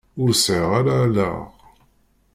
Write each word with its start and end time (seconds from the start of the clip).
Ur 0.21 0.29
sɛiɣ 0.33 0.69
ara 0.79 0.93
allaɣ. 1.05 1.37